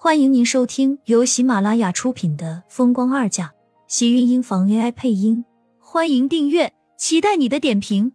[0.00, 3.46] 欢迎您收听由喜马拉雅出品的《风光二嫁》，
[3.88, 5.44] 喜运音房 AI 配音。
[5.80, 8.12] 欢迎订阅，期待你的点评。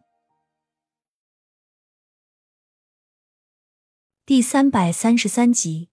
[4.25, 5.89] 第三百三十三集，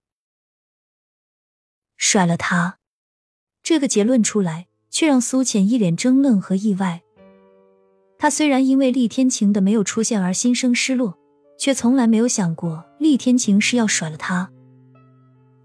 [1.96, 2.78] 甩了他，
[3.60, 7.02] 这个结论出来，却让苏浅一脸争论和意外。
[8.16, 11.18] 他虽然因为厉天晴的没有出现而心生失落，
[11.58, 14.52] 却从来没有想过厉天晴是要甩了他。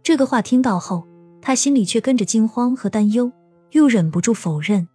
[0.06, 1.08] 这个话听到后，
[1.42, 3.32] 他心里却跟着惊慌和担忧，
[3.72, 4.88] 又忍不住否认。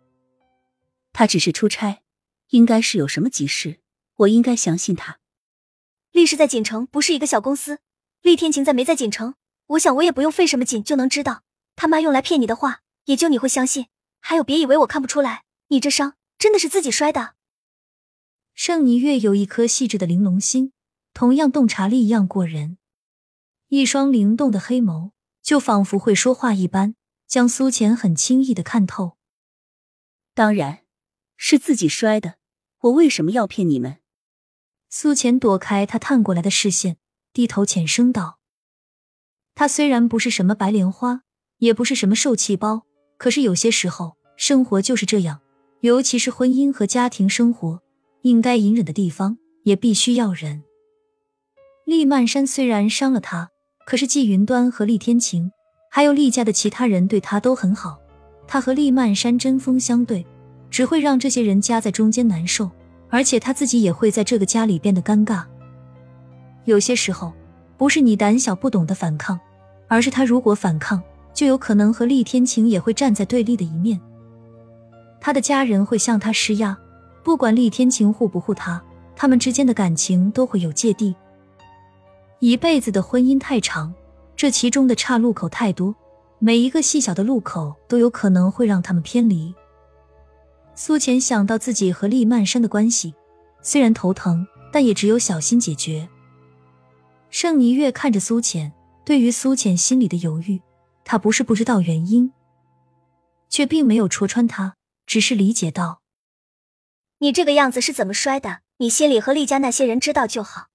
[1.12, 2.02] 他只是出差，
[2.50, 3.80] 应该是有什么急事，
[4.18, 5.18] 我应该相信他。
[6.12, 7.80] 厉氏在锦城不是一个小公司，
[8.22, 9.34] 厉天晴在没在锦城，
[9.70, 11.42] 我想我也不用费什么劲就能知道。
[11.74, 13.86] 他妈用来骗你的话，也就你会相信。
[14.20, 17.34] 还有，别以为我看不出来，你这伤真的是自己摔的。
[18.54, 20.70] 盛尼月有一颗细致的玲珑心，
[21.12, 22.78] 同样洞察力一样过人，
[23.70, 26.96] 一双灵动的黑眸就仿佛会说话一般，
[27.28, 29.16] 将苏浅很轻易的看透。
[30.34, 30.80] 当然
[31.36, 32.34] 是自己摔的，
[32.80, 33.98] 我为什么要骗你们？
[34.88, 36.96] 苏浅躲开他探过来的视线，
[37.32, 38.40] 低头浅声道
[39.54, 41.22] ：“他虽然不是什么白莲花，
[41.58, 42.84] 也不是什么受气包，
[43.18, 45.40] 可是有些时候生活就是这样，
[45.82, 47.82] 尤其是婚姻和家庭生活。”
[48.22, 50.62] 应该隐忍的地方，也必须要忍。
[51.86, 53.50] 厉曼山虽然伤了他，
[53.90, 55.50] 可是季云端和厉天晴，
[55.90, 57.98] 还有厉家的其他人对他都很好。
[58.46, 60.24] 他和厉曼山针锋相对，
[60.70, 62.70] 只会让这些人夹在中间难受，
[63.08, 65.42] 而且他自己也会在这个家里变得尴尬。
[66.66, 67.32] 有些时候，
[67.76, 69.40] 不是你胆小不懂得反抗，
[69.88, 71.02] 而是他如果反抗，
[71.34, 74.00] 就有可能和厉天晴也会站在对立的一面。
[75.20, 76.78] 他的家人会向他施压。
[77.24, 78.80] 不管厉天晴护不护他，
[79.16, 81.12] 他们之间的感情都会有芥蒂。
[82.40, 83.92] 一辈子的婚姻太长，
[84.34, 85.94] 这其中的岔路口太多，
[86.38, 89.54] 每一个细小的路口都有可能会让他们偏离。
[90.74, 93.14] 苏浅想到自己和厉曼山的关系，
[93.60, 96.08] 虽然头疼，但也只有小心解决。
[97.28, 98.72] 盛霓月看着苏浅，
[99.04, 100.62] 对于苏浅心里的犹豫，
[101.04, 102.32] 他不是不知道原因，
[103.50, 106.00] 却并没有戳穿他，只是理解到。
[107.18, 108.60] 你这个样子是怎么摔的？
[108.78, 110.68] 你心里和厉家那些人知道就好，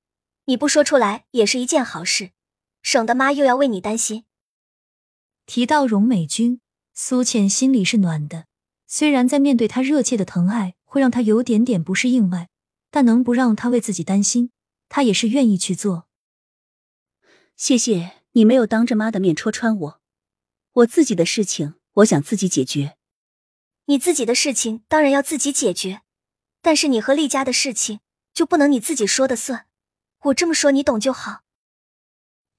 [0.45, 2.31] 你不说出来也是一件好事，
[2.81, 4.25] 省得妈又要为你担心。
[5.45, 6.61] 提到荣美君，
[6.93, 8.45] 苏浅心里是暖的，
[8.87, 12.49] 虽然在面对他热切的疼爱会让她有点点不适应外，
[12.89, 14.51] 但能不让他为自己担心，
[14.87, 16.07] 她也是愿意去做。
[17.55, 20.01] 谢谢你没有当着妈的面戳穿我，
[20.73, 22.97] 我自己的事情我想自己解决。
[23.85, 26.01] 你自己的事情当然要自己解决。
[26.61, 27.99] 但是你和厉家的事情
[28.33, 29.67] 就不能你自己说的算，
[30.25, 31.41] 我这么说你懂就好。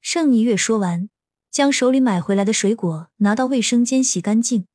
[0.00, 1.10] 盛霓月说完，
[1.50, 4.66] 将手里买回来的水果拿到卫生间洗干净，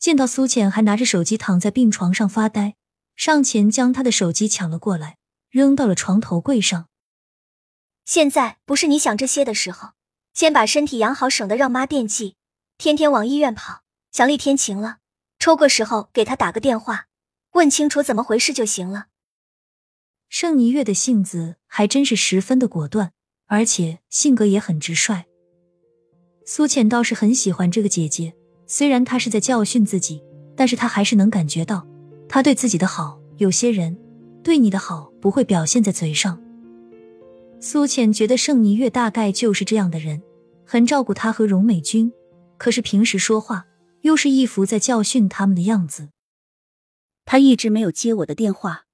[0.00, 2.74] 见到苏浅还拿着手机躺在病床上发呆，
[3.14, 5.18] 上前将他的手机抢了过来，
[5.48, 6.88] 扔到了床头柜上。
[8.04, 9.90] 现在不是你想这些的时候，
[10.34, 12.34] 先把身体养好，省得让妈惦记，
[12.76, 13.82] 天天往医院跑。
[14.10, 14.98] 想厉天晴了，
[15.38, 17.06] 抽个时候给他打个电话。
[17.52, 19.06] 问清楚怎么回事就行了。
[20.30, 23.12] 盛霓月的性子还真是十分的果断，
[23.46, 25.24] 而且性格也很直率。
[26.46, 28.32] 苏浅倒是很喜欢这个姐姐，
[28.64, 30.22] 虽然她是在教训自己，
[30.56, 31.84] 但是她还是能感觉到
[32.28, 33.20] 她对自己的好。
[33.38, 33.98] 有些人
[34.44, 36.40] 对你的好不会表现在嘴上。
[37.58, 40.22] 苏浅觉得盛霓月大概就是这样的人，
[40.64, 42.12] 很照顾她和荣美君，
[42.56, 43.66] 可是平时说话
[44.02, 46.10] 又是一副在教训他们的样子。
[47.24, 48.84] 他一直没有接我的电话，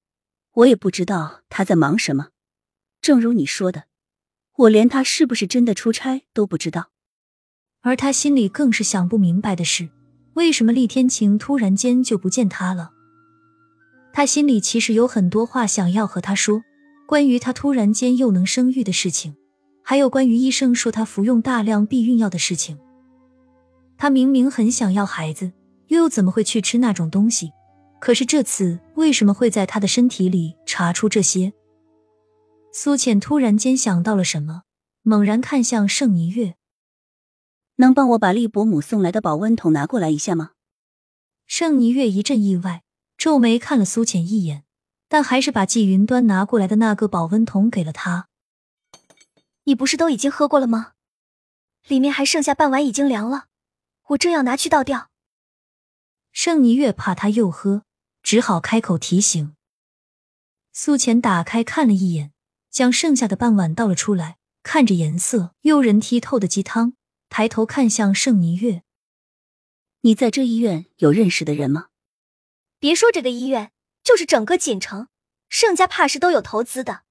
[0.57, 2.29] 我也不知道他在忙什么。
[2.99, 3.83] 正如你说的，
[4.55, 6.89] 我连他是不是真的出差都不知道。
[7.81, 9.89] 而他心里更是想不明白的是，
[10.33, 12.91] 为什么厉天晴突然间就不见他了？
[14.11, 16.63] 他心里其实有很多话想要和他说，
[17.05, 19.35] 关于他突然间又能生育的事情，
[19.83, 22.79] 还有关于医生说他服用大量避孕药的事情。
[23.95, 25.51] 他明明很想要孩子，
[25.89, 27.51] 又怎么会去吃那种东西？
[27.99, 31.53] 可是这次为什么会在他的身体里查出这些？
[32.71, 34.63] 苏浅突然间想到了什么，
[35.01, 36.55] 猛然看向盛霓月
[37.77, 40.51] ：“能帮我把厉伯母送来的保温桶拿过来一下吗？”
[41.47, 42.83] 盛霓月一阵意外，
[43.17, 44.63] 皱眉看了苏浅一眼，
[45.07, 48.27] 但还是把季云端拿过来的那个保温桶给了他。
[49.65, 50.93] “你不是都已经喝过了吗？
[51.87, 53.45] 里面还剩下半碗，已经凉了，
[54.09, 55.09] 我正要拿去倒掉。”
[56.31, 57.85] 盛霓月怕他又喝。
[58.27, 59.55] 只好开口提醒。
[60.73, 62.33] 苏浅打开看了一眼，
[62.69, 66.91] 将剩下的半碗倒了出来，看着颜色诱人剔透的鸡汤，
[67.29, 68.83] 抬头看向盛霓月
[70.03, 71.85] ：“你在这医院有认识的人吗？
[72.79, 73.71] 别说这个医院，
[74.03, 75.07] 就是整个锦城，
[75.47, 77.03] 盛家怕是都有投资的。”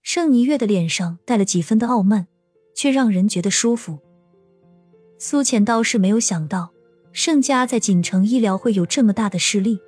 [0.00, 2.28] 盛霓月的脸上带了几分的傲慢，
[2.74, 3.98] 却让人觉得舒服。
[5.18, 6.72] 苏浅倒是没有想到，
[7.12, 9.78] 盛家在锦城医疗会有这么大的势力，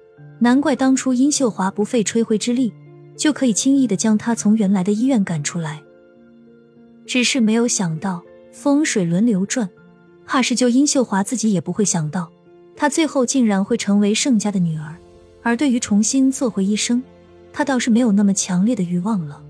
[0.40, 2.72] 难怪当初殷秀华不费吹灰之力
[3.16, 5.82] 就可以轻易的将他从原来的医院赶出来。
[7.06, 9.68] 只是没有想到风水轮流转，
[10.26, 12.30] 怕是就殷秀华自己也不会想到，
[12.74, 14.96] 她最后竟然会成为盛家的女儿。
[15.42, 17.02] 而对于重新做回医生，
[17.52, 19.42] 她倒是没有那么强烈的欲望了。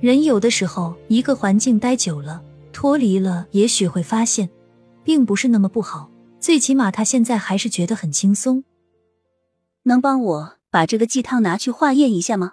[0.00, 2.42] 人有的时候一个环境待久了，
[2.72, 4.48] 脱离了，也许会发现。
[5.04, 8.62] 并不是那么不好，最起码他现在还是觉得很轻松。
[9.88, 12.52] 能帮我把这个鸡汤拿去化验一下吗？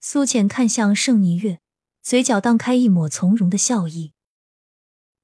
[0.00, 1.60] 苏浅看向盛霓月，
[2.02, 4.12] 嘴角荡开一抹从容的笑意。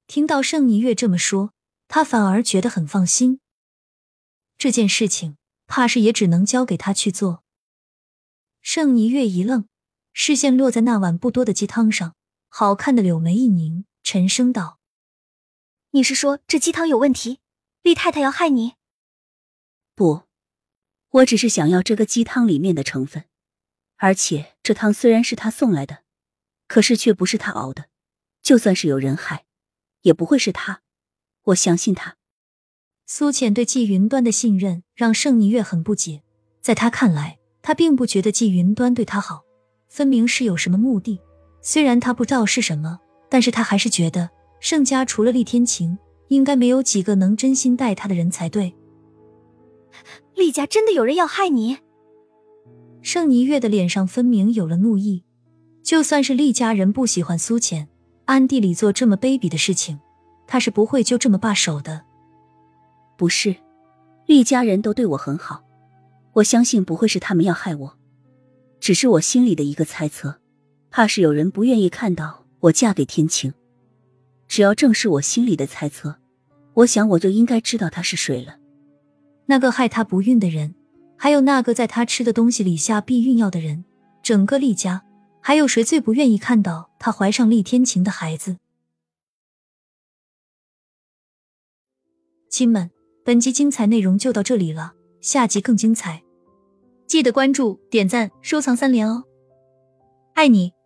[0.05, 1.51] 听到盛霓月这么说，
[1.87, 3.41] 他反而觉得很放心。
[4.57, 7.43] 这件事情怕是也只能交给他去做。
[8.61, 9.67] 盛霓月一愣，
[10.13, 12.15] 视线落在那碗不多的鸡汤上，
[12.47, 14.77] 好看的柳眉一凝，沉声道。
[15.91, 17.39] 你是说这鸡汤有问题，
[17.81, 18.75] 厉太太要害你？
[19.95, 20.26] 不，
[21.11, 23.23] 我只是想要这个鸡汤里面的成分，
[23.95, 25.99] 而且这汤虽然是他送来的，
[26.67, 27.85] 可是却不是他熬的，
[28.41, 29.45] 就算是有人害，
[30.01, 30.81] 也不会是他。
[31.45, 32.17] 我相信他。
[33.05, 36.23] 苏浅对季云端的信任让盛霓月很不解，
[36.61, 39.43] 在他看来，他并不觉得季云端对他好，
[39.87, 41.21] 分明是有什么目的。
[41.61, 42.99] 虽然他不知道是什么，
[43.29, 44.29] 但是他还是觉得。
[44.59, 45.97] 盛家除了厉天晴，
[46.29, 48.75] 应该没有几个能真心待他的人才对。
[50.35, 51.77] 厉家真的有人要害你？
[53.01, 55.23] 盛霓月的脸上分明有了怒意。
[55.83, 57.87] 就算是厉家人不喜欢苏浅，
[58.25, 59.99] 暗地里做这么卑鄙的事情，
[60.45, 62.03] 他是不会就这么罢手的。
[63.17, 63.55] 不是，
[64.25, 65.63] 厉家人都对我很好，
[66.33, 67.97] 我相信不会是他们要害我。
[68.81, 70.41] 只是我心里的一个猜测，
[70.91, 73.53] 怕是有人不愿意看到我嫁给天晴。
[74.49, 76.17] 只要正是我心里的猜测，
[76.73, 78.57] 我想我就应该知道他是谁了。
[79.47, 80.75] 那个害她不孕的人，
[81.17, 83.83] 还有那个在她吃的东西里下避孕药的人，
[84.21, 85.03] 整个厉家，
[85.41, 88.57] 还有谁最不愿意看到她怀上厉天晴的孩子？
[92.49, 92.91] 亲们，
[93.23, 96.23] 本集精彩内容就到这里了，下集更精彩，
[97.07, 99.23] 记得关注、点赞、收藏三连哦！
[100.33, 100.76] 爱你。